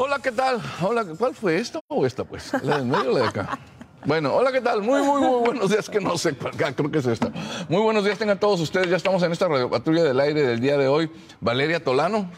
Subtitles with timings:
[0.00, 0.62] Hola, ¿qué tal?
[0.80, 2.52] Hola, ¿cuál fue esta o esta, pues?
[2.62, 3.58] ¿La del medio o la de acá?
[4.04, 4.80] Bueno, hola, ¿qué tal?
[4.80, 7.32] Muy, muy, muy buenos días, que no sé cuál, creo que es esta.
[7.68, 10.60] Muy buenos días tengan todos ustedes, ya estamos en esta radio patrulla del aire del
[10.60, 11.10] día de hoy.
[11.40, 12.30] Valeria Tolano.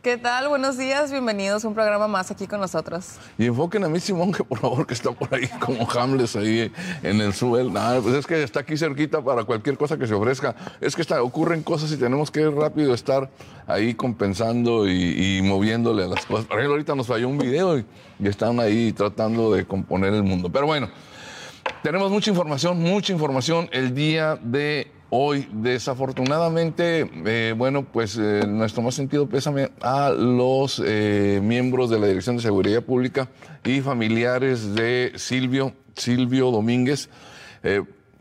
[0.00, 0.48] ¿Qué tal?
[0.48, 3.16] Buenos días, bienvenidos a un programa más aquí con nosotros.
[3.36, 6.70] Y enfoquen a mí, Simón, que por favor, que está por ahí como Hamles ahí
[7.02, 7.68] en el suelo.
[7.68, 10.54] Nada, pues es que está aquí cerquita para cualquier cosa que se ofrezca.
[10.80, 13.28] Es que ocurren cosas y tenemos que rápido estar
[13.66, 16.46] ahí compensando y, moviéndole a las cosas.
[16.46, 17.84] Por ejemplo, ahorita nos falló un video y,
[18.20, 20.48] y están ahí tratando de componer el mundo.
[20.48, 20.88] Pero bueno,
[21.82, 25.48] tenemos mucha información, mucha información el día de hoy.
[25.52, 32.06] Desafortunadamente, eh, bueno, pues eh, nuestro más sentido pésame a los eh, miembros de la
[32.06, 33.28] Dirección de Seguridad Pública
[33.64, 37.08] y familiares de Silvio, Silvio Domínguez.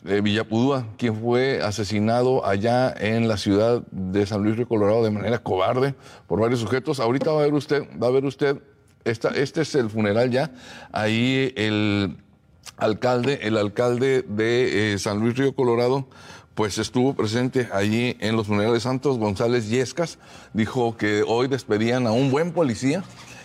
[0.03, 5.39] Villapudúa, quien fue asesinado allá en la ciudad de San Luis Río Colorado de manera
[5.39, 5.95] cobarde
[6.27, 7.01] por varios sujetos.
[7.01, 8.57] Ahorita va a ver usted, va a ver usted,
[9.03, 10.51] esta, este es el funeral ya,
[10.93, 12.15] ahí el
[12.77, 16.07] alcalde, el alcalde de San Luis Río Colorado,
[16.57, 20.17] pues estuvo presente allí en los funerales Santos González Yescas.
[20.53, 23.03] Dijo que hoy despedían a un buen policía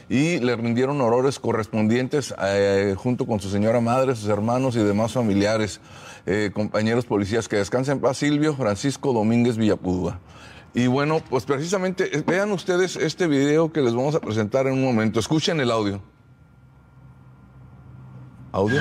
[0.09, 5.13] y le rindieron honores correspondientes eh, junto con su señora madre, sus hermanos y demás
[5.13, 5.83] familiares,
[6.25, 7.49] eh, compañeros policías.
[7.49, 10.19] Que descansen en paz, Silvio Francisco Domínguez Villapudua.
[10.73, 14.73] Y bueno, pues precisamente eh, vean ustedes este video que les vamos a presentar en
[14.73, 15.21] un momento.
[15.21, 16.01] Escuchen el audio.
[18.53, 18.81] ¿Audio?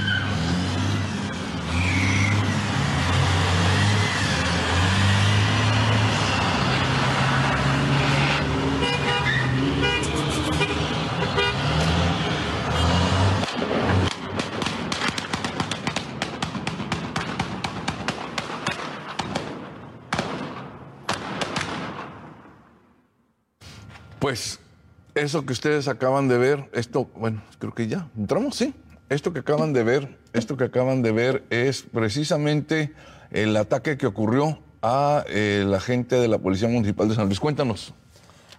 [25.22, 28.74] Eso que ustedes acaban de ver, esto, bueno, creo que ya, entramos, sí.
[29.08, 32.94] Esto que acaban de ver, esto que acaban de ver es precisamente
[33.30, 37.40] el ataque que ocurrió a eh, la gente de la Policía Municipal de San Luis.
[37.40, 37.94] Cuéntanos.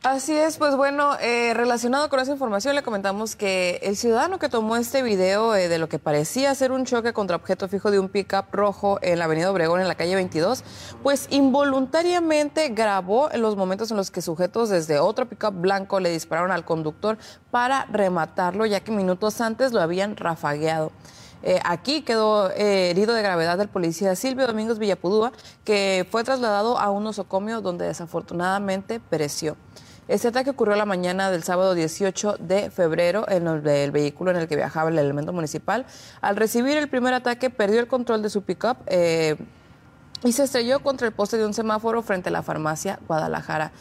[0.05, 4.49] Así es, pues bueno, eh, relacionado con esa información le comentamos que el ciudadano que
[4.49, 8.01] tomó este video eh, de lo que parecía ser un choque contra objeto fijo de
[8.01, 10.65] un pickup rojo en la avenida Obregón en la calle 22,
[11.05, 16.11] pues involuntariamente grabó en los momentos en los que sujetos desde otro pickup blanco le
[16.11, 17.17] dispararon al conductor
[17.53, 20.91] para rematarlo, ya que minutos antes lo habían rafagueado.
[21.45, 25.31] Eh, aquí quedó herido de gravedad el policía Silvio Domingos Villapudúa,
[25.65, 29.57] que fue trasladado a un nosocomio donde desafortunadamente pereció.
[30.13, 34.47] Este ataque ocurrió la mañana del sábado 18 de febrero en el, vehículo en el
[34.47, 35.87] que viajaba el elemento municipal.
[36.21, 38.77] Al recibir el primer ataque, perdió el control de su pickup.
[38.89, 39.37] Eh,
[40.23, 43.73] y se estrelló contra el poste de un semáforo frente a la farmacia Guadalajara.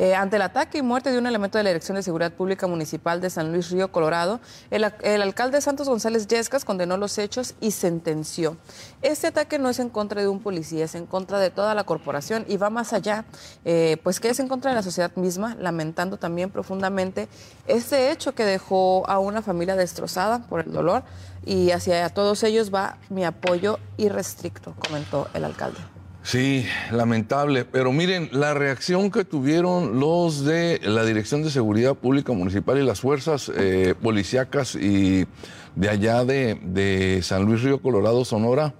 [0.00, 2.68] Eh, ante el ataque y muerte de un elemento de la Dirección de Seguridad Pública
[2.68, 4.38] Municipal de San Luis Río Colorado,
[4.70, 8.56] el, alcalde Santos González Yescas condenó los hechos y sentenció.
[9.02, 11.82] Este ataque no es en contra de un policía, es en contra de toda la
[11.82, 13.24] corporación y va más allá,
[13.64, 17.26] eh, pues que es en contra de la sociedad misma, lamentando también profundamente
[17.66, 21.02] este hecho que dejó a una familia destrozada por el dolor
[21.44, 25.97] y hacia todos ellos va mi apoyo irrestricto, comentó el alcalde.
[26.28, 27.64] Sí, lamentable.
[27.64, 32.84] Pero miren, la reacción que tuvieron los de la Dirección de Seguridad Pública Municipal y
[32.84, 35.26] las fuerzas eh, policíacas y
[35.74, 38.74] de allá de, San Luis Río Colorado, Sonora,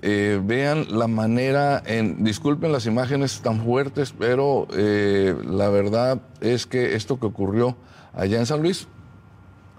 [0.00, 6.64] eh, vean la manera, en, disculpen las imágenes tan fuertes, pero eh, la verdad es
[6.64, 7.76] que esto que ocurrió
[8.14, 8.88] allá en San Luis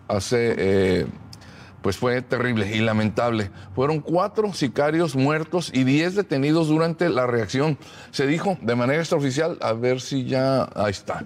[0.07, 1.07] hace eh,
[1.81, 3.51] pues fue terrible y lamentable.
[3.75, 7.77] Fueron cuatro sicarios muertos y diez detenidos durante la reacción.
[8.11, 11.25] Se dijo de manera extraoficial, a ver si ya, ahí está.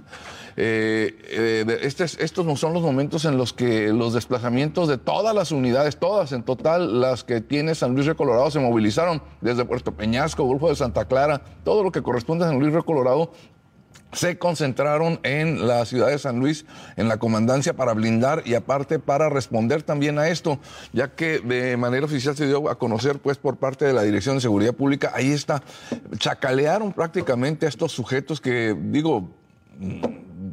[0.57, 5.51] Eh, eh, estos no son los momentos en los que los desplazamientos de todas las
[5.51, 9.91] unidades, todas en total, las que tiene San Luis de Colorado, se movilizaron desde Puerto
[9.91, 13.31] Peñasco, Golfo de Santa Clara, todo lo que corresponde a San Luis de Colorado
[14.11, 18.99] se concentraron en la ciudad de San Luis, en la comandancia para blindar y aparte
[18.99, 20.59] para responder también a esto,
[20.93, 24.35] ya que de manera oficial se dio a conocer pues por parte de la Dirección
[24.35, 25.61] de Seguridad Pública, ahí está,
[26.17, 29.29] chacalearon prácticamente a estos sujetos que digo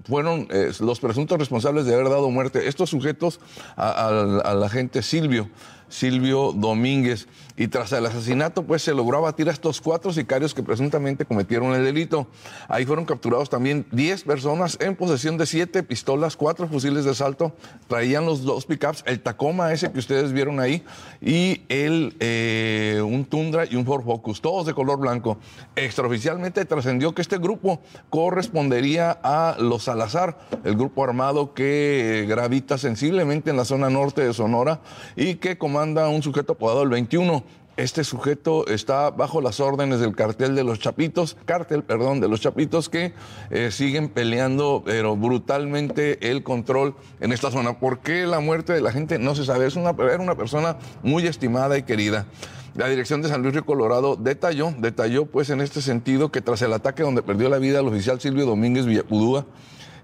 [0.04, 2.66] fueron eh, los presuntos responsables de haber dado muerte.
[2.66, 3.40] Estos sujetos
[3.76, 5.48] a, la gente Silvio,
[5.92, 7.28] Silvio Domínguez.
[7.54, 11.74] Y tras el asesinato, pues se logró abatir a estos cuatro sicarios que presuntamente cometieron
[11.74, 12.26] el delito.
[12.66, 17.54] Ahí fueron capturados también 10 personas en posesión de siete pistolas, cuatro fusiles de asalto.
[17.88, 20.82] Traían los dos pickups, el Tacoma ese que ustedes vieron ahí
[21.20, 25.36] y el, eh, un Tundra y un Ford Focus, todos de color blanco.
[25.76, 33.50] Extraoficialmente trascendió que este grupo correspondería a los Salazar, el grupo armado que gravita sensiblemente
[33.50, 34.80] en la zona norte de Sonora
[35.16, 37.42] y que comanda un sujeto apodado el 21.
[37.76, 42.40] Este sujeto está bajo las órdenes del cartel de los Chapitos, cártel, perdón, de los
[42.40, 43.14] Chapitos que
[43.50, 47.80] eh, siguen peleando, pero brutalmente el control en esta zona.
[47.80, 49.18] ¿Por qué la muerte de la gente?
[49.18, 49.66] No se sabe.
[49.66, 52.26] Es una, era una persona muy estimada y querida.
[52.74, 56.62] La dirección de San Luis Río Colorado detalló, detalló pues en este sentido que tras
[56.62, 59.46] el ataque donde perdió la vida el oficial Silvio Domínguez Villapudúa,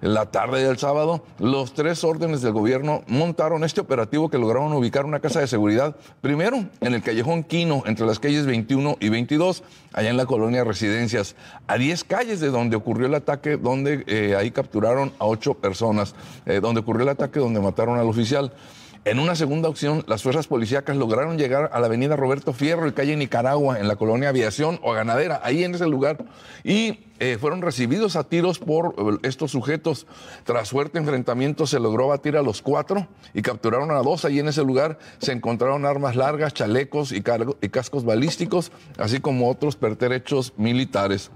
[0.00, 5.04] la tarde del sábado, los tres órdenes del gobierno montaron este operativo que lograron ubicar
[5.04, 9.64] una casa de seguridad, primero en el callejón Quino, entre las calles 21 y 22,
[9.92, 11.34] allá en la colonia Residencias,
[11.66, 16.14] a 10 calles de donde ocurrió el ataque, donde eh, ahí capturaron a ocho personas,
[16.46, 18.52] eh, donde ocurrió el ataque donde mataron al oficial.
[19.04, 22.92] En una segunda opción, las fuerzas policíacas lograron llegar a la avenida Roberto Fierro y
[22.92, 26.24] calle Nicaragua, en la colonia Aviación o Ganadera, ahí en ese lugar,
[26.64, 30.06] y eh, fueron recibidos a tiros por eh, estos sujetos.
[30.44, 34.24] Tras fuerte enfrentamiento se logró batir a los cuatro y capturaron a dos.
[34.24, 37.22] Ahí en ese lugar se encontraron armas largas, chalecos y,
[37.60, 41.30] y cascos balísticos, así como otros pertrechos militares.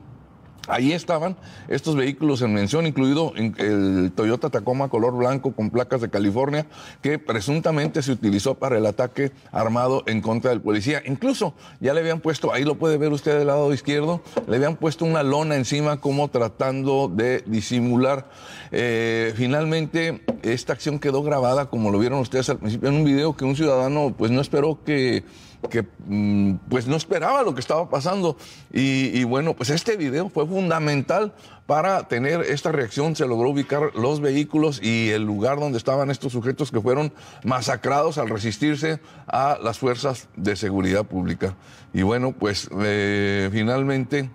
[0.68, 1.36] Ahí estaban
[1.66, 6.66] estos vehículos en mención, incluido el Toyota Tacoma color blanco con placas de California,
[7.00, 11.02] que presuntamente se utilizó para el ataque armado en contra del policía.
[11.04, 14.76] Incluso ya le habían puesto, ahí lo puede ver usted del lado izquierdo, le habían
[14.76, 18.30] puesto una lona encima como tratando de disimular.
[18.70, 23.36] Eh, finalmente, esta acción quedó grabada, como lo vieron ustedes al principio, en un video
[23.36, 25.24] que un ciudadano pues no esperó que
[25.70, 28.36] que mm, pues no esperaba lo que estaba pasando.
[28.72, 31.32] Y, bueno, pues este video fue fundamental
[31.66, 33.16] para tener esta reacción.
[33.16, 37.12] Se logró ubicar los vehículos y el lugar donde estaban estos sujetos que fueron
[37.44, 41.56] masacrados al resistirse a las fuerzas de seguridad pública.
[41.92, 44.30] Y bueno, pues eh, finalmente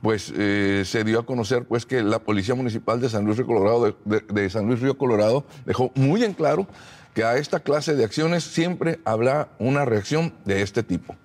[0.00, 3.46] pues eh, se dio a conocer pues que la Policía Municipal de San Luis Río
[3.46, 6.66] Colorado, de San Luis Río Colorado, dejó muy en claro
[7.14, 11.16] que a esta clase de acciones siempre habrá una reacción de este tipo.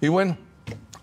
[0.00, 0.36] Y bueno,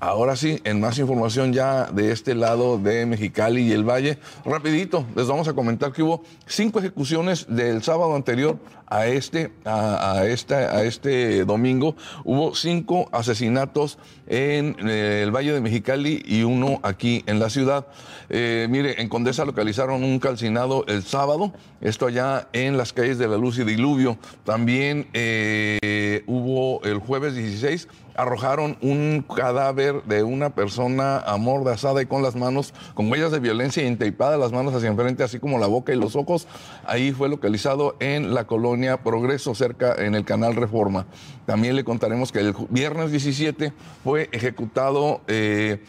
[0.02, 5.06] Ahora sí, en más información ya de este lado de Mexicali y el Valle, rapidito
[5.14, 8.58] les vamos a comentar que hubo cinco ejecuciones del sábado anterior
[8.90, 11.98] a este, a, este, a este domingo.
[12.24, 17.86] Hubo cinco asesinatos en eh, el Valle de Mexicali y uno aquí en la ciudad.
[18.30, 23.28] Eh, mire, en Condesa localizaron un calcinado el sábado, esto allá en las calles de
[23.28, 24.18] la Luz y Diluvio.
[24.46, 32.22] También eh, hubo el jueves 16 arrojaron un cadáver de una persona amordazada y con
[32.22, 35.94] las manos, con huellas de violencia inteipadas las manos hacia enfrente, así como la boca
[35.94, 36.46] y los ojos.
[36.86, 41.06] Ahí fue localizado en la colonia Progreso, cerca en el canal Reforma.
[41.46, 43.74] También le contaremos que el viernes 17
[44.04, 45.82] fue ejecutado, eh,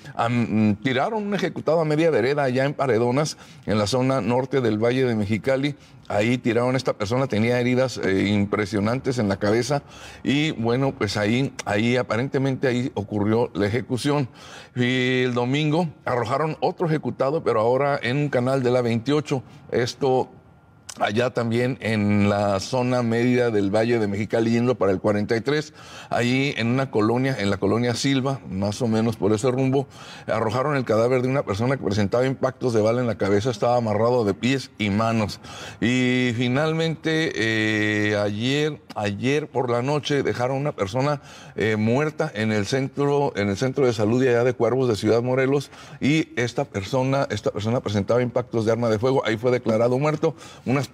[0.83, 3.37] tiraron un ejecutado a media vereda allá en Paredonas,
[3.67, 5.75] en la zona norte del Valle de Mexicali.
[6.09, 9.83] Ahí tiraron a esta persona, tenía heridas eh, impresionantes en la cabeza
[10.25, 14.29] y bueno, pues ahí, ahí aparentemente ahí ocurrió la ejecución.
[14.77, 19.43] Y el domingo arrojaron otro ejecutado, pero ahora en un canal de la 28.
[19.73, 20.29] Esto
[20.99, 25.73] allá también en la zona media del Valle de Mexicali yendo para el 43,
[26.11, 29.87] ahí en una colonia, en la colonia Silva, más o menos por ese rumbo,
[30.27, 33.77] arrojaron el cadáver de una persona que presentaba impactos de bala en la cabeza, estaba
[33.77, 35.41] amarrado de pies y manos.
[35.81, 41.23] Y finalmente, eh, ayer, ayer por la noche dejaron una persona
[41.57, 44.97] eh, muerta en el centro, en el centro de salud de allá de Cuervos de
[44.97, 45.71] Ciudad Morelos,
[46.01, 50.35] y esta persona, esta persona presentaba impactos de arma de fuego, ahí fue declarado muerto.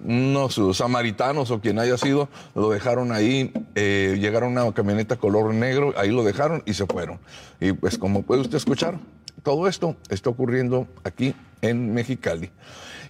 [0.03, 5.53] Unos samaritanos o quien haya sido, lo dejaron ahí, eh, llegaron a una camioneta color
[5.53, 7.19] negro, ahí lo dejaron y se fueron.
[7.59, 8.99] Y pues como puede usted escuchar,
[9.43, 12.51] todo esto está ocurriendo aquí en Mexicali.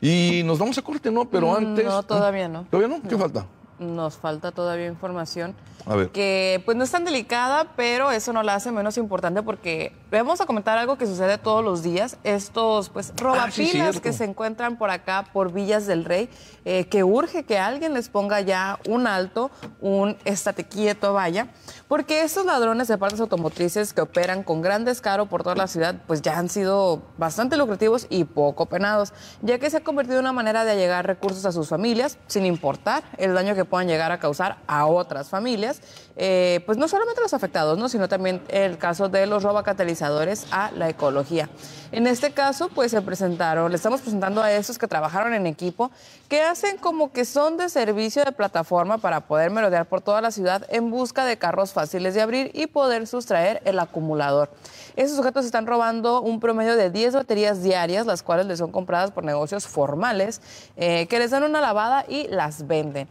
[0.01, 1.29] Y nos vamos a corte, ¿no?
[1.29, 1.85] Pero mm, antes...
[1.85, 2.65] No, todavía no.
[2.65, 3.07] ¿Todavía no?
[3.07, 3.47] ¿Qué falta?
[3.79, 5.55] Nos falta todavía información
[5.85, 6.09] a ver.
[6.09, 10.41] que pues no es tan delicada, pero eso no la hace menos importante porque vamos
[10.41, 14.77] a comentar algo que sucede todos los días, estos pues ah, robapilas que se encuentran
[14.77, 16.29] por acá, por Villas del Rey,
[16.65, 21.47] eh, que urge que alguien les ponga ya un alto, un estate quieto, vaya,
[21.87, 25.95] porque estos ladrones de partes automotrices que operan con gran descaro por toda la ciudad,
[26.07, 30.25] pues ya han sido bastante lucrativos y poco penados, ya que se ha convertido en
[30.25, 34.11] una manera de allegar recursos a sus familias, sin importar el daño que puedan llegar
[34.11, 35.81] a causar a otras familias.
[36.19, 37.89] Eh, pues no solamente los afectados, ¿no?
[37.89, 41.47] sino también el caso de los robacatalizadores a la ecología.
[41.91, 45.91] En este caso, pues se presentaron, le estamos presentando a esos que trabajaron en equipo,
[46.27, 50.31] que hacen como que son de servicio de plataforma para poder merodear por toda la
[50.31, 54.49] ciudad en busca de carros fáciles de abrir y poder sustraer el acumulador.
[54.95, 59.11] Esos sujetos están robando un promedio de 10 baterías diarias, las cuales les son compradas
[59.11, 60.41] por negocios formales,
[60.75, 63.07] eh, que les dan una lavada y las venden.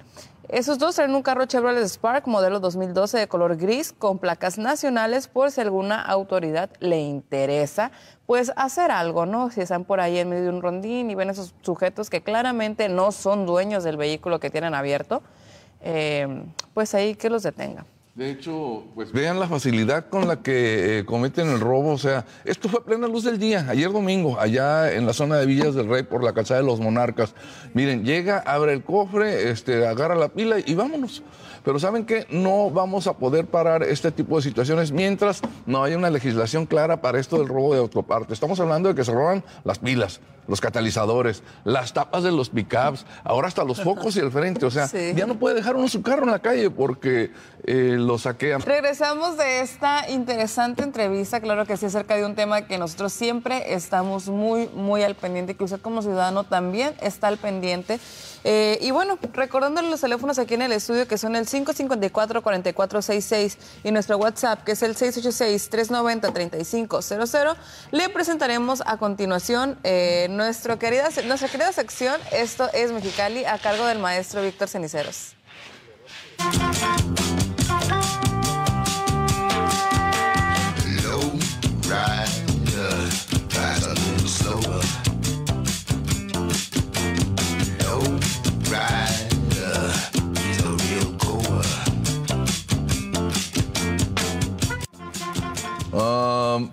[0.48, 5.26] Esos dos traen un carro Chevrolet Spark modelo 2012 de color gris con placas nacionales
[5.26, 7.90] por si alguna autoridad le interesa,
[8.26, 9.50] pues hacer algo, ¿no?
[9.50, 12.88] Si están por ahí en medio de un rondín y ven esos sujetos que claramente
[12.88, 15.20] no son dueños del vehículo que tienen abierto,
[15.80, 17.86] eh, pues ahí que los detengan.
[18.16, 21.92] De hecho, pues vean la facilidad con la que eh, cometen el robo.
[21.92, 25.36] O sea, esto fue a plena luz del día, ayer domingo, allá en la zona
[25.36, 27.34] de Villas del Rey, por la calzada de los Monarcas.
[27.74, 31.22] Miren, llega, abre el cofre, este, agarra la pila y vámonos.
[31.62, 35.98] Pero saben que no vamos a poder parar este tipo de situaciones mientras no haya
[35.98, 38.32] una legislación clara para esto del robo de autoparte.
[38.32, 43.04] Estamos hablando de que se roban las pilas, los catalizadores, las tapas de los pickups,
[43.24, 44.66] ahora hasta los focos y el frente.
[44.66, 47.30] O sea, ya no puede dejar uno su carro en la calle porque
[47.64, 48.62] eh, lo saquean.
[48.62, 53.74] Regresamos de esta interesante entrevista, claro que sí, acerca de un tema que nosotros siempre
[53.74, 57.98] estamos muy, muy al pendiente, que usted como ciudadano también está al pendiente.
[58.44, 63.90] Eh, y bueno, recordándole los teléfonos aquí en el estudio que son el 554-4466 y
[63.90, 67.56] nuestro WhatsApp que es el 686-390-3500,
[67.90, 73.86] le presentaremos a continuación eh, nuestra, querida, nuestra querida sección Esto es Mexicali a cargo
[73.86, 75.34] del maestro Víctor Ceniceros.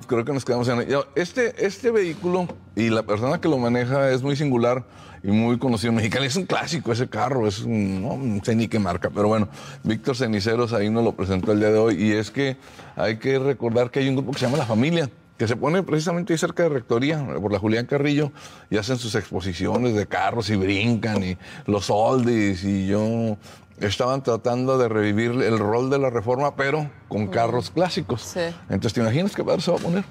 [0.05, 0.87] Creo que nos quedamos en...
[1.15, 4.83] Este, este vehículo y la persona que lo maneja es muy singular
[5.23, 6.27] y muy conocido en Mexicali.
[6.27, 9.47] Es un clásico ese carro, es un, no sé ni qué marca, pero bueno,
[9.83, 12.57] Víctor Ceniceros ahí nos lo presentó el día de hoy y es que
[12.95, 15.81] hay que recordar que hay un grupo que se llama La Familia que se pone
[15.83, 18.31] precisamente ahí cerca de Rectoría, por la Julián Carrillo,
[18.69, 23.37] y hacen sus exposiciones de carros y brincan, y los oldies, y yo
[23.87, 28.21] estaban tratando de revivir el rol de la reforma, pero con carros clásicos.
[28.21, 28.39] Sí.
[28.63, 30.03] Entonces, ¿te imaginas qué padre se va a poner?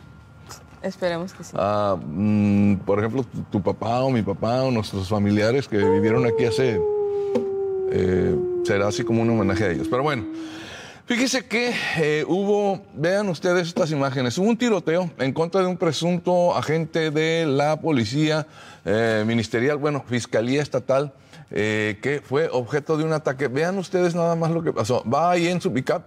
[0.82, 1.52] Esperemos que sí.
[1.54, 6.44] Ah, mm, por ejemplo, tu, papá o mi papá o nuestros familiares que vivieron aquí
[6.44, 6.80] hace...
[7.94, 9.86] Eh, será así como un homenaje a ellos.
[9.88, 10.26] Pero bueno,
[11.06, 15.76] fíjese que eh, hubo, vean ustedes estas imágenes, hubo un tiroteo en contra de un
[15.76, 18.46] presunto agente de la policía
[18.84, 21.12] eh, ministerial, bueno, Fiscalía Estatal
[21.52, 23.48] eh, que fue objeto de un ataque.
[23.48, 25.04] Vean ustedes nada más lo que pasó.
[25.04, 26.02] Va ahí en su pickup,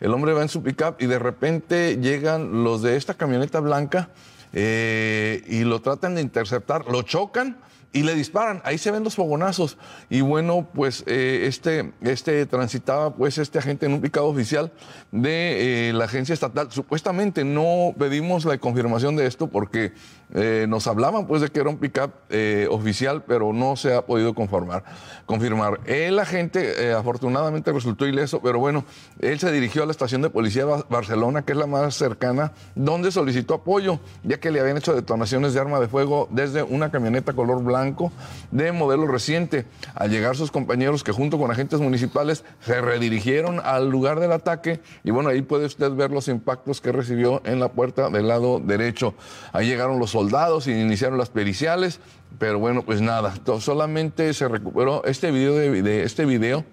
[0.00, 4.10] el hombre va en su pickup y de repente llegan los de esta camioneta blanca
[4.52, 7.58] eh, y lo tratan de interceptar, lo chocan
[7.92, 8.60] y le disparan.
[8.64, 9.78] Ahí se ven los fogonazos.
[10.10, 14.72] Y bueno, pues eh, este, este transitaba pues este agente en un picado oficial
[15.10, 16.70] de la agencia estatal.
[16.70, 19.92] Supuestamente no pedimos la confirmación de esto porque
[20.32, 24.02] eh, nos hablaban pues de que era un pickup eh, oficial, pero no se ha
[24.02, 24.84] podido conformar,
[25.26, 25.80] confirmar.
[25.84, 28.84] El agente eh, afortunadamente resultó ileso, pero bueno,
[29.20, 32.52] él se dirigió a la estación de policía de Barcelona, que es la más cercana,
[32.74, 36.90] donde solicitó apoyo, ya que le habían hecho detonaciones de arma de fuego desde una
[36.90, 38.12] camioneta color blanco
[38.50, 39.66] de modelo reciente.
[39.94, 44.80] Al llegar sus compañeros, que junto con agentes municipales se redirigieron al lugar del ataque,
[45.02, 48.60] y bueno, ahí puede usted ver los impactos que recibió en la puerta del lado
[48.60, 49.14] derecho.
[49.52, 51.98] Ahí llegaron los soldados y iniciaron las periciales,
[52.38, 56.64] pero bueno, pues nada, solamente se recuperó este video de, este video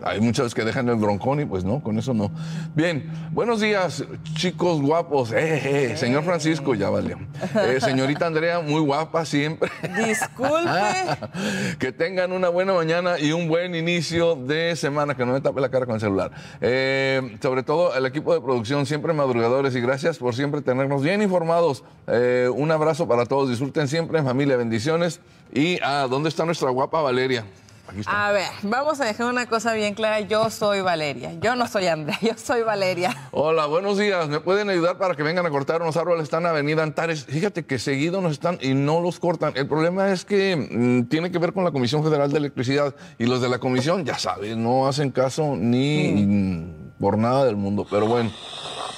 [0.03, 2.31] hay muchas que dejan el broncón y pues no, con eso no.
[2.75, 4.03] Bien, buenos días,
[4.35, 5.31] chicos guapos.
[5.31, 7.17] Eh, eh, señor Francisco, ya vale.
[7.55, 9.69] Eh, señorita Andrea, muy guapa siempre.
[10.05, 10.69] Disculpe.
[11.79, 15.61] que tengan una buena mañana y un buen inicio de semana, que no me tape
[15.61, 16.31] la cara con el celular.
[16.59, 21.21] Eh, sobre todo el equipo de producción, siempre madrugadores y gracias por siempre tenernos bien
[21.21, 21.83] informados.
[22.07, 25.19] Eh, un abrazo para todos, disfruten siempre en familia, bendiciones.
[25.53, 27.45] Y, ah, ¿dónde está nuestra guapa Valeria?
[27.91, 28.29] Aquí está.
[28.29, 30.21] A ver, vamos a dejar una cosa bien clara.
[30.21, 31.33] Yo soy Valeria.
[31.41, 33.29] Yo no soy Andrea, yo soy Valeria.
[33.31, 34.29] Hola, buenos días.
[34.29, 36.23] ¿Me pueden ayudar para que vengan a cortar unos árboles?
[36.23, 37.25] Están en Avenida Antares.
[37.25, 39.51] Fíjate que seguido nos están y no los cortan.
[39.55, 43.25] El problema es que mm, tiene que ver con la Comisión Federal de Electricidad y
[43.25, 47.85] los de la comisión, ya saben, no hacen caso ni mm, por nada del mundo.
[47.89, 48.31] Pero bueno,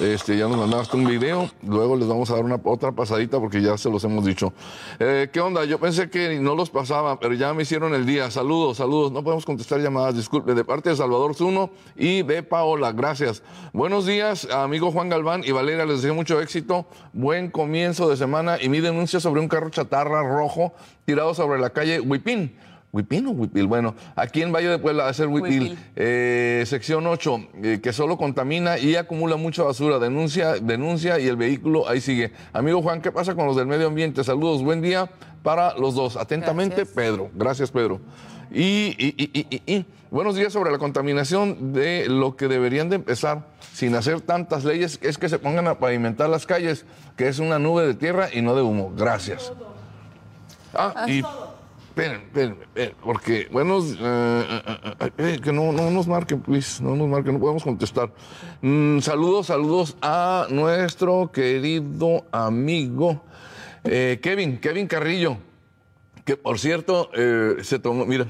[0.03, 1.50] este, ya nos mandaste un video.
[1.62, 4.53] Luego les vamos a dar una otra pasadita porque ya se los hemos dicho.
[5.00, 5.63] Eh, ¿Qué onda?
[5.65, 8.29] Yo pensé que no los pasaba, pero ya me hicieron el día.
[8.29, 9.12] Saludos, saludos.
[9.12, 10.53] No podemos contestar llamadas, disculpe.
[10.53, 13.43] De parte de Salvador Zuno y de Paola, gracias.
[13.72, 15.86] Buenos días, amigo Juan Galván y Valeria.
[15.86, 16.86] Les deseo mucho éxito.
[17.13, 18.57] Buen comienzo de semana.
[18.62, 20.74] Y mi denuncia sobre un carro chatarra rojo
[21.05, 22.55] tirado sobre la calle Huipín.
[22.93, 23.65] ¿Huipín o Huipil?
[23.65, 25.79] Bueno, aquí en Valle de Puebla, a ser Huipil, Huipil.
[25.95, 29.97] eh, sección 8, eh, que solo contamina y acumula mucha basura.
[29.97, 32.31] Denuncia, denuncia y el vehículo ahí sigue.
[32.53, 34.23] Amigo Juan, ¿qué pasa con los del medio ambiente?
[34.23, 35.09] Saludos, buen día
[35.41, 36.15] para los dos.
[36.17, 36.95] Atentamente, Gracias.
[36.95, 37.31] Pedro.
[37.33, 38.00] Gracias, Pedro.
[38.51, 42.89] Y, y- y- y- y- y, buenos días sobre la contaminación de lo que deberían
[42.89, 46.85] de empezar sin hacer tantas leyes, es que se pongan a pavimentar las calles,
[47.17, 48.93] que es una nube de tierra y no de humo.
[48.95, 49.51] Gracias.
[50.75, 51.23] Ah, y
[51.93, 54.62] esperen, esperen, esperen, porque, bueno, eh,
[55.00, 58.12] eh, eh, que no, no nos marquen, please, no nos marquen, no podemos contestar.
[58.62, 63.23] Mm, saludos, saludos a nuestro querido amigo
[63.83, 65.38] Kevin, Kevin Carrillo,
[66.25, 67.12] que por cierto,
[67.62, 68.27] se tomó, mira.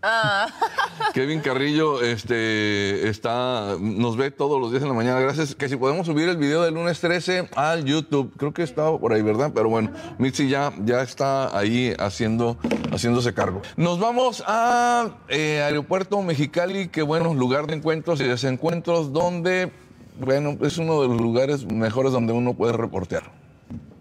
[1.14, 5.20] Kevin Carrillo este, está, nos ve todos los días en la mañana.
[5.20, 5.54] Gracias.
[5.54, 8.32] Que si podemos subir el video del lunes 13 al YouTube.
[8.36, 9.50] Creo que estaba por ahí, ¿verdad?
[9.54, 12.58] Pero bueno, Mitzi ya, ya está ahí haciendo,
[12.92, 13.62] haciéndose cargo.
[13.76, 19.72] Nos vamos a eh, Aeropuerto Mexicali, que bueno, lugar de encuentros y desencuentros donde,
[20.20, 23.24] bueno, es uno de los lugares mejores donde uno puede reportear.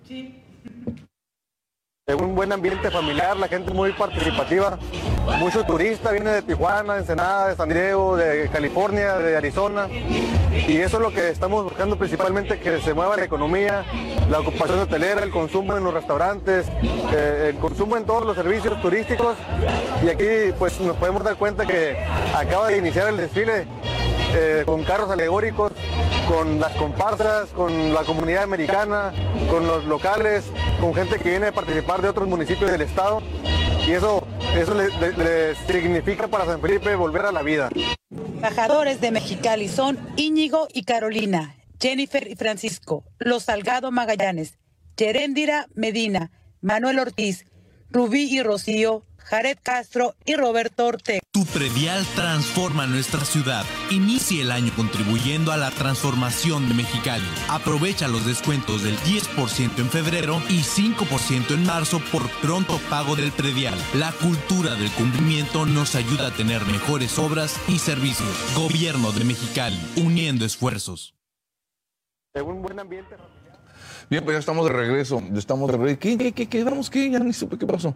[0.10, 0.47] Es
[2.16, 4.80] un buen ambiente familiar, la gente muy participativa.
[5.40, 9.90] Muchos turistas vienen de Tijuana, de Ensenada, de San Diego, de California, de Arizona.
[9.90, 13.84] Y eso es lo que estamos buscando principalmente, que se mueva la economía,
[14.30, 16.68] la ocupación hotelera, el consumo en los restaurantes,
[17.12, 19.36] eh, el consumo en todos los servicios turísticos.
[20.02, 21.98] Y aquí pues nos podemos dar cuenta que
[22.34, 23.68] acaba de iniciar el desfile
[24.34, 25.74] eh, con carros alegóricos,
[26.30, 29.12] con las comparsas, con la comunidad americana,
[29.50, 30.46] con los locales,
[30.80, 33.22] con gente que viene a participar de otros municipios del estado.
[33.88, 37.70] Y eso, eso le, le- le significa para San Felipe volver a la vida.
[38.12, 44.58] Embajadores de Mexicali son Íñigo y Carolina, Jennifer y Francisco, Los Salgado Magallanes,
[44.98, 47.46] Yeréndira Medina, Manuel Ortiz,
[47.90, 51.20] Rubí y Rocío, Jared Castro y Roberto Ortega.
[51.32, 53.66] Tu predial transforma nuestra ciudad.
[53.92, 57.28] Inicie el año contribuyendo a la transformación de Mexicali.
[57.50, 63.34] Aprovecha los descuentos del 10% en febrero y 5% en marzo por pronto pago del
[63.34, 63.78] predial.
[63.96, 68.30] La cultura del cumplimiento nos ayuda a tener mejores obras y servicios.
[68.56, 71.16] Gobierno de Mexicali, uniendo esfuerzos.
[72.34, 73.18] Es un buen ambiente.
[74.10, 75.22] Bien, pues ya estamos de regreso.
[75.32, 76.00] ya Estamos de regreso.
[76.00, 76.90] ¿Qué, qué, qué quedamos?
[76.90, 77.10] ¿Qué?
[77.10, 77.94] Ya ni supe qué pasó.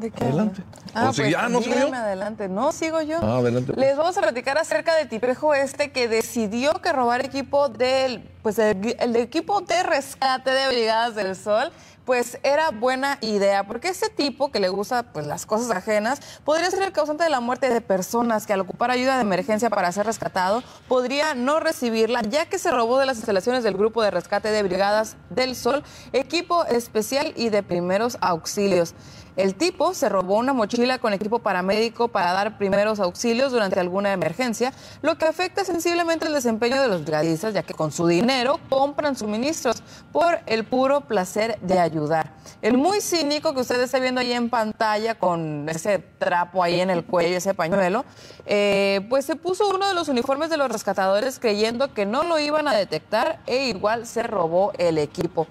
[0.00, 0.62] ¿De qué Adelante.
[0.94, 1.36] ¿O sigue?
[1.36, 2.48] Ah, ¿no dígame adelante.
[2.48, 3.18] No, sigo yo.
[3.20, 3.86] Ah, adelante, pues.
[3.86, 8.58] Les vamos a platicar acerca del tipejo este que decidió que robar equipo del, pues
[8.58, 11.70] el, el equipo de rescate de Brigadas del Sol,
[12.10, 16.70] pues era buena idea, porque este tipo que le gusta pues las cosas ajenas, podría
[16.70, 19.92] ser el causante de la muerte de personas que al ocupar ayuda de emergencia para
[19.92, 24.10] ser rescatado, podría no recibirla, ya que se robó de las instalaciones del grupo de
[24.10, 28.94] rescate de Brigadas del Sol, equipo especial y de primeros auxilios.
[29.36, 34.12] El tipo se robó una mochila con equipo paramédico para dar primeros auxilios durante alguna
[34.12, 38.58] emergencia, lo que afecta sensiblemente el desempeño de los brigadistas, ya que con su dinero
[38.68, 42.32] compran suministros por el puro placer de ayudar.
[42.62, 46.90] El muy cínico que usted está viendo ahí en pantalla con ese trapo ahí en
[46.90, 48.04] el cuello, ese pañuelo,
[48.46, 52.38] eh, pues se puso uno de los uniformes de los rescatadores creyendo que no lo
[52.38, 55.46] iban a detectar e igual se robó el equipo.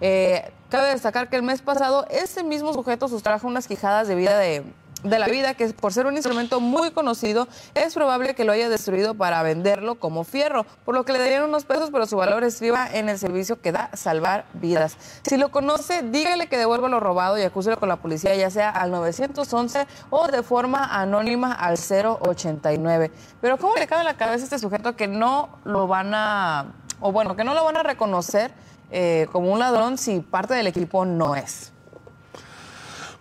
[0.00, 4.36] Eh, Cabe destacar que el mes pasado este mismo sujeto sustrajo unas quijadas de vida
[4.36, 4.64] de
[5.04, 8.68] de la vida que por ser un instrumento muy conocido es probable que lo haya
[8.68, 12.42] destruido para venderlo como fierro, por lo que le darían unos pesos, pero su valor
[12.42, 14.96] estriba en el servicio que da salvar vidas.
[15.22, 18.70] Si lo conoce, dígale que devuelva lo robado y acúselo con la policía, ya sea
[18.70, 23.12] al 911 o de forma anónima al 089.
[23.40, 26.72] Pero ¿cómo le cabe a la cabeza a este sujeto que no lo van a,
[27.00, 28.52] o bueno, que no lo van a reconocer
[28.96, 31.72] eh, como un ladrón si parte del equipo no es?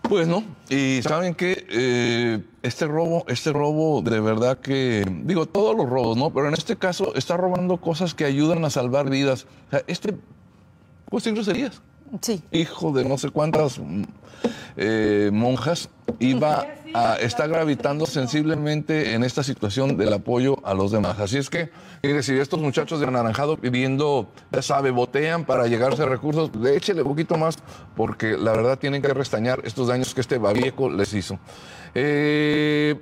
[0.03, 5.75] Pues no, y saben que eh, este robo, este robo de verdad que, digo, todos
[5.75, 6.31] los robos, ¿no?
[6.31, 9.47] Pero en este caso está robando cosas que ayudan a salvar vidas.
[9.67, 10.15] O sea, este,
[11.09, 11.81] pues sin groserías.
[12.21, 12.41] Sí.
[12.51, 13.79] Hijo de no sé cuántas
[14.77, 21.19] eh, monjas iba a, está gravitando sensiblemente en esta situación del apoyo a los demás.
[21.19, 21.69] Así es que,
[22.03, 27.01] mire, si estos muchachos de anaranjado pidiendo, ya sabe, botean para llegarse a recursos, échele
[27.01, 27.57] un poquito más,
[27.95, 31.39] porque la verdad tienen que restañar estos daños que este babieco les hizo.
[31.95, 32.95] Eh,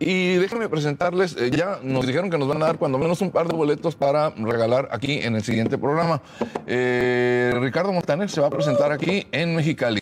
[0.00, 3.30] y déjenme presentarles, eh, ya nos dijeron que nos van a dar cuando menos un
[3.30, 6.22] par de boletos para regalar aquí en el siguiente programa.
[6.66, 10.00] Eh, Ricardo Montaner se va a presentar aquí en Mexicali.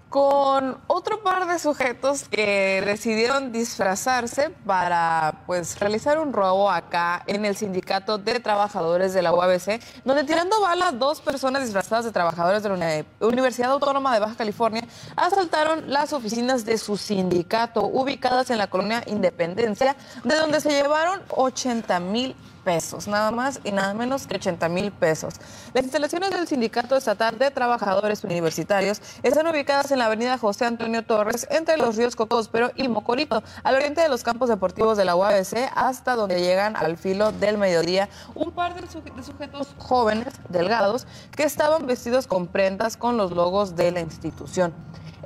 [0.09, 7.43] con otro par de sujetos que decidieron disfrazarse para pues realizar un robo acá en
[7.43, 12.63] el sindicato de trabajadores de la UABC, donde tirando bala dos personas disfrazadas de trabajadores
[12.63, 14.83] de la Uni- Universidad Autónoma de Baja California
[15.17, 21.19] asaltaron las oficinas de su sindicato ubicadas en la colonia Independencia, de donde se llevaron
[21.29, 22.33] 80 mil
[22.67, 25.35] pesos, nada más y nada menos que 80 mil pesos.
[25.73, 31.01] Las instalaciones del Sindicato Estatal de Trabajadores Universitarios están ubicadas en la avenida José Antonio
[31.05, 35.15] Torres, entre los ríos Cocóspero y Mocorito, al oriente de los campos deportivos de la
[35.15, 41.07] UABC, hasta donde llegan al filo del mediodía un par de, de sujetos jóvenes, delgados,
[41.37, 44.73] que estaban vestidos con prendas con los logos de la institución.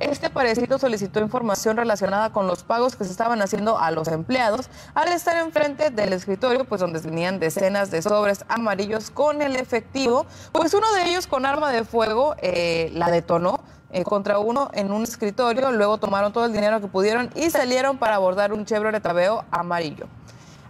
[0.02, 4.68] Este parecito solicitó información relacionada con los pagos que se estaban haciendo a los empleados
[4.94, 10.26] al estar enfrente del escritorio, pues donde tenían decenas de sobres amarillos con el efectivo,
[10.50, 13.60] pues uno de ellos con arma de fuego eh, la detonó
[13.92, 17.96] eh, contra uno en un escritorio, luego tomaron todo el dinero que pudieron y salieron
[17.96, 20.08] para abordar un Chevrolet Aveo amarillo.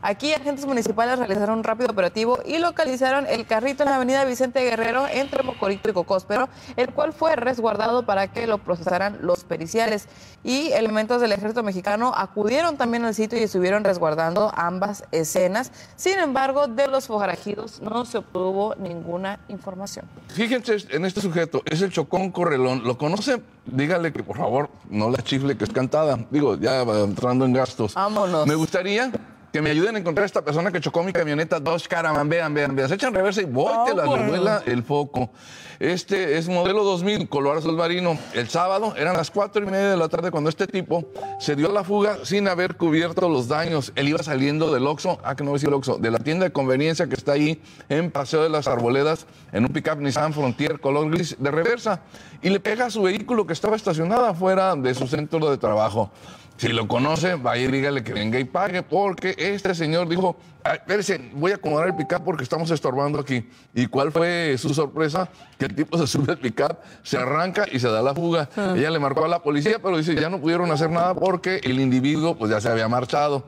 [0.04, 4.60] Aquí agentes municipales realizaron un rápido operativo y localizaron el carrito en la avenida Vicente
[4.60, 10.08] Guerrero entre Mocorito y Cocóspero, el cual fue resguardado para que lo procesaran los periciales.
[10.42, 15.70] Y elementos del ejército mexicano acudieron también al sitio y estuvieron resguardando ambas escenas.
[15.94, 20.06] Sin embargo, de los forajidos no se obtuvo ninguna información.
[20.26, 22.82] Fíjense en este sujeto, es el Chocón Correlón.
[22.82, 23.40] ¿Lo conoce?
[23.66, 26.18] Dígale que por favor no la chifle que es cantada.
[26.30, 27.94] Digo, ya va entrando en gastos.
[27.94, 28.48] Vámonos.
[28.48, 29.12] Me gustaría
[29.52, 32.28] que me ayuden a encontrar a esta persona que chocó mi camioneta dos caravan.
[32.28, 32.88] Vean, vean, vean.
[32.88, 35.30] Se echan reversa y voy, te la revuela el foco.
[35.78, 38.16] Este es modelo 2000, color azul marino.
[38.32, 41.04] El sábado eran las cuatro y media de la tarde cuando este tipo
[41.38, 43.92] se dio la fuga sin haber cubierto los daños.
[43.94, 46.44] Él iba saliendo del Oxxo, ah, que no a decir el Oxxo, de la tienda
[46.44, 50.80] de conveniencia que está ahí en Paseo de las Arboledas, en un pickup Nissan Frontier
[50.80, 52.00] color gris de reversa.
[52.40, 56.10] Y le pega a su vehículo que estaba estacionado afuera de su centro de trabajo.
[56.56, 60.76] Si lo conoce, vaya y dígale que venga y pague, porque este señor dijo, "Ay,
[60.76, 63.48] espérese, voy a acomodar el pickup porque estamos estorbando aquí.
[63.74, 65.28] ¿Y cuál fue su sorpresa?
[65.58, 68.48] Que el tipo se sube al pickup, se arranca y se da la fuga.
[68.76, 71.80] Ella le marcó a la policía, pero dice, ya no pudieron hacer nada porque el
[71.80, 73.44] individuo pues ya se había marchado.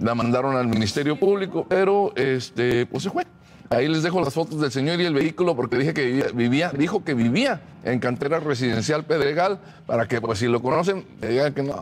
[0.00, 3.24] La mandaron al Ministerio Público, pero este, pues se fue.
[3.70, 6.70] Ahí les dejo las fotos del señor y el vehículo porque dije que vivía, vivía-
[6.74, 11.52] dijo que vivía en cantera residencial Pedregal para que pues si lo conocen le digan
[11.52, 11.74] que no,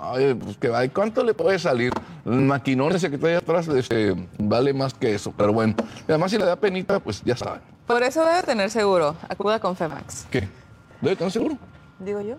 [0.43, 1.93] pues que va, ¿cuánto le puede salir?
[2.25, 5.75] El maquinón ese que está ahí atrás este, vale más que eso, pero bueno.
[6.09, 7.61] Y además si le da penita, pues ya saben.
[7.87, 9.15] Por eso debe tener seguro.
[9.29, 10.27] Acuda con FEMAX.
[10.29, 10.49] ¿Qué?
[11.01, 11.57] ¿Debe tener seguro?
[12.01, 12.35] Digo yo.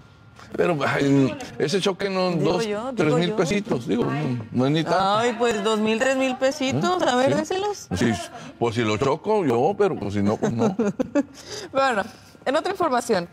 [0.55, 3.35] Pero ay, ese choque no, Digo dos, yo, tres mil yo.
[3.35, 4.99] pesitos, digo, no, no es ni tanto.
[5.17, 7.01] Ay, pues dos mil, tres mil pesitos.
[7.03, 7.39] A ver, Sí.
[7.39, 7.87] déselos.
[7.95, 8.11] Sí,
[8.57, 10.75] pues si lo choco yo, pero pues si no, pues no.
[11.71, 12.03] Bueno,
[12.45, 13.27] en otra información,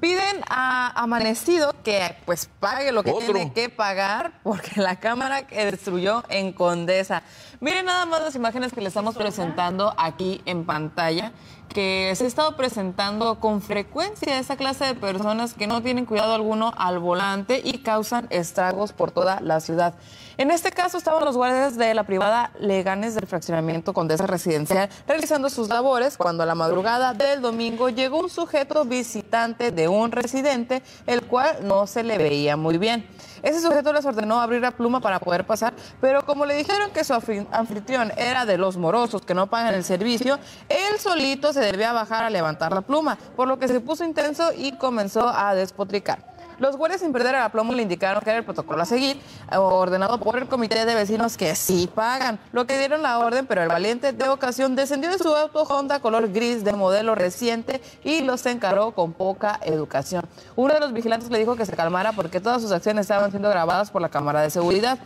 [0.00, 3.32] piden a Amanecido que pues pague lo que Otro.
[3.32, 7.22] tiene que pagar porque la cámara que destruyó en Condesa.
[7.60, 11.32] Miren nada más las imágenes que le estamos presentando aquí en pantalla,
[11.70, 16.34] que se ha estado presentando con frecuencia esa clase de personas que no tienen cuidado
[16.34, 19.94] alguno al volante y causan estragos por toda la ciudad.
[20.36, 25.48] En este caso estaban los guardias de la privada Leganes del fraccionamiento Condesa Residencial realizando
[25.48, 30.82] sus labores cuando a la madrugada del domingo llegó un sujeto visitante de un residente,
[31.06, 33.06] el cual no se le veía muy bien.
[33.42, 37.04] Ese sujeto les ordenó abrir la pluma para poder pasar, pero como le dijeron que
[37.04, 41.60] su anfi- anfitrión era de los morosos que no pagan el servicio, él solito se
[41.60, 45.54] debía bajar a levantar la pluma, por lo que se puso intenso y comenzó a
[45.54, 46.35] despotricar.
[46.58, 49.20] Los guardias sin perder el aplomo le indicaron que era el protocolo a seguir,
[49.52, 53.46] eh, ordenado por el comité de vecinos que sí pagan, lo que dieron la orden,
[53.46, 57.82] pero el valiente de ocasión descendió de su auto Honda color gris de modelo reciente
[58.04, 60.24] y los encaró con poca educación.
[60.56, 63.50] Uno de los vigilantes le dijo que se calmara porque todas sus acciones estaban siendo
[63.50, 64.98] grabadas por la cámara de seguridad.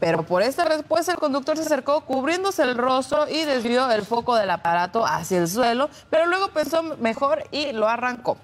[0.00, 4.34] Pero por esta respuesta el conductor se acercó cubriéndose el rostro y desvió el foco
[4.34, 8.38] del aparato hacia el suelo, pero luego pensó mejor y lo arrancó.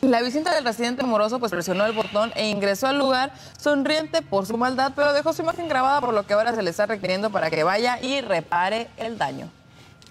[0.00, 4.46] La visita del residente moroso pues presionó el botón e ingresó al lugar sonriente por
[4.46, 7.30] su maldad, pero dejó su imagen grabada por lo que ahora se le está requiriendo
[7.30, 9.50] para que vaya y repare el daño.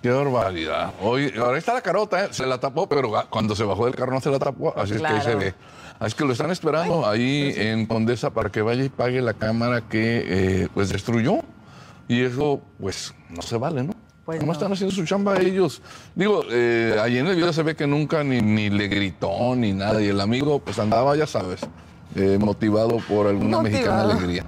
[0.02, 0.94] Qué barbaridad.
[1.02, 2.28] Hoy, ahora está la carota, ¿eh?
[2.32, 5.02] se la tapó, pero cuando se bajó del carro no se la tapó, así es
[5.02, 5.54] que ahí se ve.
[6.00, 9.82] Así que lo están esperando ahí en Condesa para que vaya y pague la cámara
[9.90, 10.26] que
[10.64, 11.40] eh, pues destruyó.
[12.10, 13.94] Y eso, pues, no se vale, ¿no?
[14.28, 14.54] Pues ¿Cómo no.
[14.58, 15.82] están haciendo su chamba ellos?
[16.14, 19.72] Digo, eh, ahí en el video se ve que nunca ni, ni le gritó ni
[19.72, 20.02] nada.
[20.02, 21.62] Y el amigo, pues andaba, ya sabes,
[22.14, 24.44] eh, motivado por alguna mexicana alegría.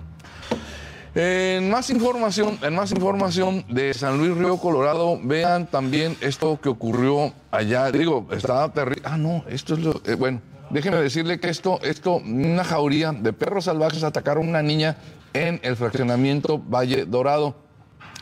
[1.15, 6.67] En más información, en más información de San Luis Río Colorado, vean también esto que
[6.67, 7.89] ocurrió allá.
[7.89, 9.03] Digo, estaba terrible.
[9.05, 10.01] Ah, no, esto es lo.
[10.05, 14.61] eh, bueno, déjeme decirle que esto, esto, una jauría de perros salvajes atacaron a una
[14.61, 14.97] niña
[15.31, 17.68] en el fraccionamiento Valle Dorado.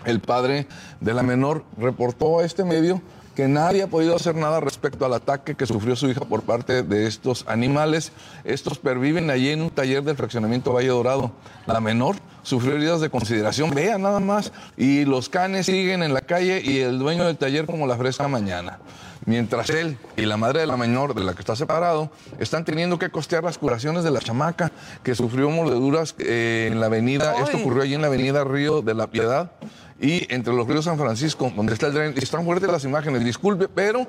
[0.08, 0.68] El padre
[1.02, 3.02] de la menor reportó a este medio
[3.36, 6.82] que nadie ha podido hacer nada respecto al ataque que sufrió su hija por parte
[6.82, 8.14] de estos animales.
[8.46, 11.34] Estos perviven allí en un taller del fraccionamiento Valle Dorado.
[11.68, 16.22] La menor sufrió heridas de consideración, vea nada más, y los canes siguen en la
[16.22, 18.80] calle y el dueño del taller como la fresca mañana.
[19.26, 22.98] Mientras él y la madre de la menor, de la que está separado, están teniendo
[22.98, 24.72] que costear las curaciones de la chamaca
[25.04, 27.36] que sufrió mordeduras eh, en la avenida.
[27.44, 29.52] Esto ocurrió allí en la avenida Río de la Piedad
[30.00, 32.14] y entre los ríos San Francisco, donde está el tren.
[32.18, 34.08] Están fuertes las imágenes, disculpe, pero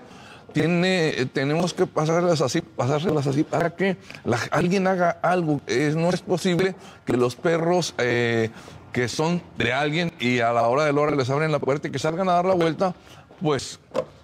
[0.53, 3.97] tiene, eh, tenemos que pasarlas así, pasárselas así para que
[4.51, 5.61] alguien haga algo.
[5.67, 6.75] Es- no es posible
[7.05, 8.51] que los perros eh,
[8.93, 11.89] que son de alguien y a la hora de la hora les abren la puerta
[11.89, 12.95] y que salgan a dar la vuelta,
[13.43, 13.79] pues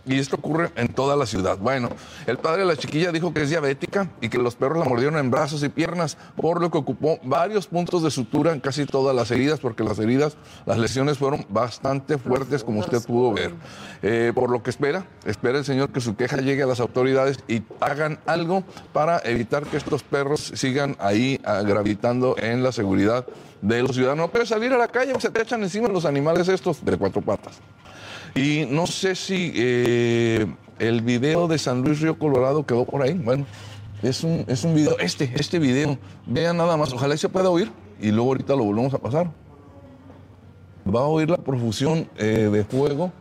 [0.07, 1.59] y esto ocurre en toda la ciudad.
[1.59, 1.89] Bueno,
[2.27, 5.19] el padre de la chiquilla dijo que es diabética y que los perros la mordieron
[5.19, 9.15] en brazos y piernas, por lo que ocupó varios puntos de sutura en casi todas
[9.15, 10.37] las heridas, porque las heridas,
[10.67, 13.55] las lesiones fueron bastante fuertes, como usted pudo ver.
[14.03, 17.39] Eh, por lo que espera, espera el señor que su queja llegue a las autoridades
[17.49, 23.27] y hagan algo para evitar que estos perros sigan ahí ah, gravitando en la seguridad
[23.63, 24.27] de los ciudadanos.
[24.27, 27.23] No puedes salir a la calle, se te echan encima los animales estos de cuatro
[27.23, 27.61] patas.
[28.35, 30.47] Y no sé si eh,
[30.81, 33.15] el video de San Luis Río Colorado quedó por ahí.
[33.15, 33.47] Bueno,
[34.03, 35.97] es un, es un video, este, este video.
[36.27, 37.71] Vean nada más, ojalá se pueda oír
[38.01, 39.31] y luego ahorita lo volvemos a pasar.
[40.93, 43.13] Va a oír la profusión eh, de fuego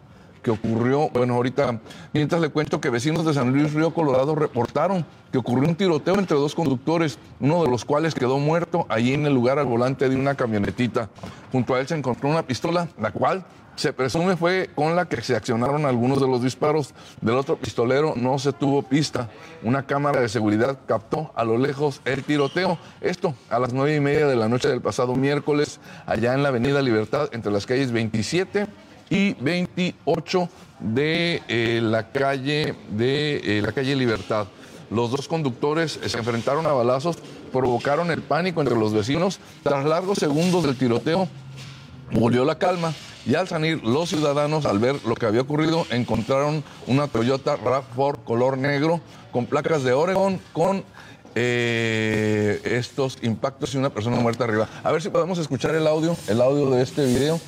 [0.42, 1.80] que ocurrió, bueno, ahorita,
[2.12, 6.16] mientras le cuento que vecinos de San Luis Río Colorado reportaron que ocurrió un tiroteo
[6.16, 10.10] entre dos conductores, uno de los cuales quedó muerto allí en el lugar al volante
[10.10, 11.10] de una camionetita.
[11.52, 13.46] Junto a él se encontró una pistola, la cual
[13.76, 16.94] se presume fue con la que se accionaron algunos de los disparos.
[17.22, 19.30] Del otro pistolero no se tuvo pista.
[19.64, 22.78] Una cámara de seguridad captó a lo lejos el tiroteo.
[23.02, 26.50] Esto a las nueve y media de la noche del pasado miércoles, allá en la
[26.50, 28.68] Avenida Libertad, entre las calles 27
[29.10, 34.48] y 28 de eh, la calle de eh, la calle Libertad.
[34.90, 37.18] Los dos conductores se enfrentaron a balazos,
[37.52, 39.40] provocaron el pánico entre los vecinos.
[39.64, 41.28] Tras largos segundos del tiroteo,
[42.14, 42.94] volvió la calma
[43.26, 48.24] y al salir los ciudadanos al ver lo que había ocurrido encontraron una Toyota RAV4
[48.24, 50.84] color negro con placas de Oregon con
[51.36, 54.70] eh, estos impactos y una persona muerta arriba.
[54.84, 57.40] A ver si podemos escuchar el audio, el audio de este video.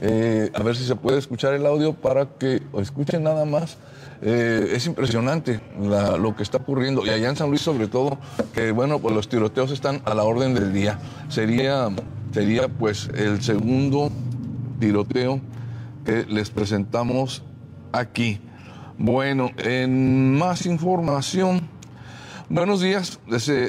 [0.00, 3.78] Eh, a ver si se puede escuchar el audio para que escuchen nada más.
[4.22, 7.04] Eh, es impresionante lo que está ocurriendo.
[7.04, 8.18] Y allá en San Luis sobre todo,
[8.54, 11.00] que bueno, pues los tiroteos están a la orden del día.
[11.28, 11.88] Sería,
[12.32, 14.10] sería pues el segundo
[14.78, 15.40] tiroteo
[16.04, 17.42] que les presentamos
[17.92, 18.40] aquí.
[18.98, 21.68] Bueno, en más información.
[22.48, 23.18] Buenos días,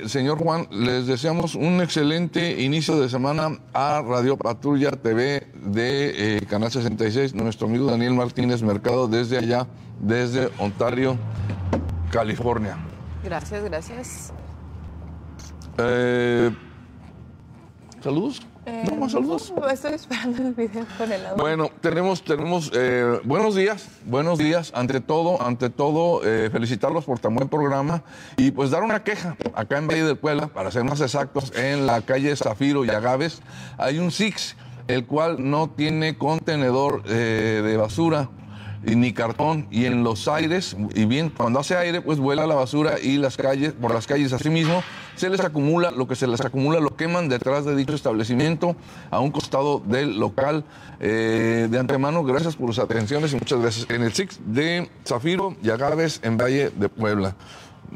[0.06, 0.67] señor Juan.
[0.70, 7.34] Les deseamos un excelente inicio de semana a Radio Patrulla TV de eh, Canal 66.
[7.34, 9.67] Nuestro amigo Daniel Martínez Mercado desde allá,
[10.00, 11.17] desde Ontario,
[12.12, 12.78] California.
[13.24, 14.34] Gracias, gracias.
[15.80, 16.52] Eh,
[18.08, 18.41] ¿Saludos?
[18.89, 19.54] no más saludos.
[19.54, 21.43] No, estoy esperando el video con el audio.
[21.43, 24.72] Bueno, tenemos, tenemos eh, buenos días, buenos días.
[24.74, 28.04] Ante todo, ante todo, eh, felicitarlos por tan buen programa
[28.38, 29.36] y pues dar una queja.
[29.54, 33.41] Acá en Valle del Puebla, para ser más exactos, en la calle Zafiro y Agaves,
[33.78, 34.56] hay un Six,
[34.88, 38.30] el cual no tiene contenedor eh, de basura
[38.95, 39.67] ni cartón.
[39.71, 43.38] Y en los aires y bien cuando hace aire pues vuela la basura y las
[43.38, 44.84] calles por las calles así mismo
[45.15, 48.76] se les acumula lo que se les acumula lo queman detrás de dicho establecimiento
[49.12, 50.63] a un costado del local.
[51.00, 53.89] Eh, de antemano gracias por sus atenciones y muchas gracias.
[53.89, 57.36] En el Six de Zafiro y Agaves en Valle de Puebla.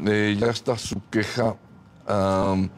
[0.05, 1.55] Eh, ya está su queja
[2.07, 2.69] Am,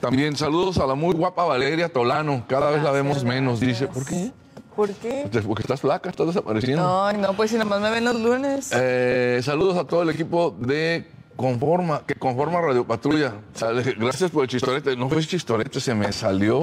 [0.00, 2.44] también saludos a la muy guapa Valeria Tolano.
[2.48, 3.86] Cada vez la vemos menos dice.
[3.86, 4.32] ¿por qué?
[4.80, 5.28] ¿Por qué?
[5.46, 7.04] Porque estás flaca, estás desapareciendo.
[7.04, 8.70] Ay, no, pues si nomás me ven los lunes.
[8.72, 13.34] Eh, saludos a todo el equipo de Conforma, que conforma Radio Patrulla.
[13.98, 14.96] Gracias por el chistorete.
[14.96, 16.62] No fue chistorete, se me salió.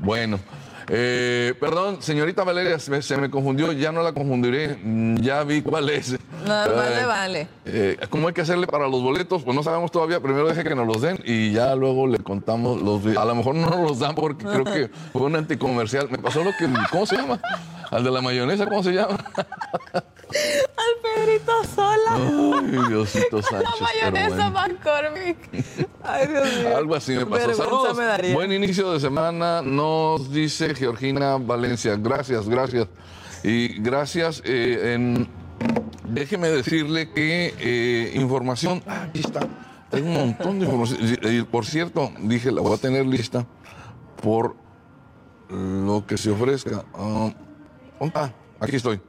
[0.00, 0.40] bueno.
[0.88, 4.76] eh, perdón, señorita Valeria, se me, se me confundió, ya no la confundiré,
[5.20, 6.16] ya vi cuál es.
[6.44, 7.48] No, vale, Eh, vale.
[7.64, 9.42] eh, ¿Cómo hay que hacerle para los boletos?
[9.42, 10.20] Pues no sabemos todavía.
[10.20, 13.04] Primero deje que nos los den y ya luego le contamos los.
[13.16, 16.08] A lo mejor no nos los dan porque creo que fue un anticomercial.
[16.10, 16.68] Me pasó lo que.
[16.90, 17.40] ¿Cómo se llama?
[17.90, 19.16] Al de la mayonesa, ¿cómo se llama?
[19.94, 22.16] Al Pedrito Sola.
[22.16, 23.68] Ay, Diosito Sánchez.
[23.80, 24.74] La mayonesa bueno.
[24.74, 25.36] McCormick.
[26.02, 26.76] Ay, Dios mío.
[26.76, 27.54] Algo así me pasó.
[27.54, 27.96] Saludos.
[27.96, 28.34] me daría.
[28.34, 31.96] Buen inicio de semana, nos dice Georgina Valencia.
[31.98, 32.88] Gracias, gracias.
[33.44, 34.42] Y gracias.
[34.44, 35.43] eh, en-
[36.08, 38.82] déjeme decirle que eh, información.
[38.86, 39.40] Ah, aquí está.
[39.90, 41.46] Tengo un montón de información.
[41.50, 43.46] Por cierto, dije, la voy a tener lista
[44.22, 44.56] por
[45.48, 46.84] lo que se ofrezca.
[46.94, 47.32] Ah,
[47.98, 48.34] ¿dónde está?
[48.60, 49.00] Aquí estoy.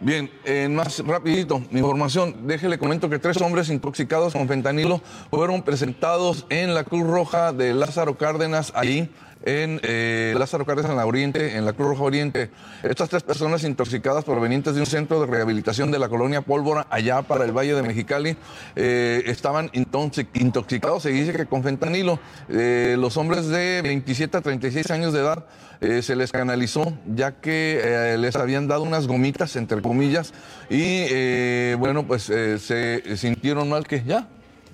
[0.00, 5.62] Bien, en más rapidito, mi información, déjele comento que tres hombres intoxicados con fentanilo fueron
[5.62, 9.08] presentados en la Cruz Roja de Lázaro Cárdenas, ahí
[9.44, 12.50] en eh, Lázaro Cárdenas en la Oriente, en la Cruz Roja Oriente.
[12.82, 17.22] Estas tres personas intoxicadas provenientes de un centro de rehabilitación de la colonia Pólvora, allá
[17.22, 18.36] para el Valle de Mexicali,
[18.76, 22.18] eh, estaban intoxi- intoxicados, se dice que con fentanilo.
[22.48, 25.44] Eh, los hombres de 27 a 36 años de edad
[25.80, 30.32] eh, se les canalizó, ya que les habían dado unas gomitas, entre comillas,
[30.70, 34.28] y bueno, pues se sintieron mal que ya.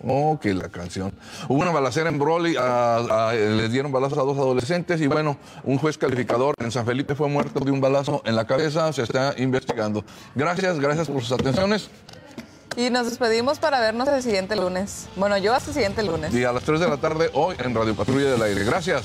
[0.07, 1.13] Oh, que la canción.
[1.49, 5.37] Hubo una balacera en Broly, a- a- les dieron balazos a dos adolescentes y bueno,
[5.65, 9.03] un juez calificador en San Felipe fue muerto de un balazo en la cabeza, se
[9.03, 10.05] está investigando.
[10.35, 11.91] Gracias, gracias por sus atenciones
[12.77, 15.09] Y nos despedimos para vernos el siguiente lunes.
[15.17, 16.33] Bueno, yo hasta el siguiente lunes.
[16.33, 18.65] y a las 3 de la tarde hoy en Radio Patrulla del Aire.
[18.65, 19.03] Gracias.